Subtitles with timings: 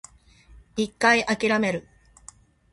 [0.77, 1.87] 一回諦める